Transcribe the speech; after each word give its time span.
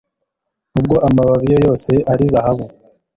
nubwo 0.71 0.95
amababi 1.07 1.45
ye 1.51 1.57
yose 1.65 1.91
ari 2.11 2.23
zahabu 2.31 2.65